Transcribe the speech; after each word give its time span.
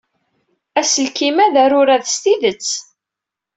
Aselkim-a 0.79 1.47
d 1.53 1.55
arurad 1.63 2.03
s 2.13 2.15
tidet. 2.23 2.67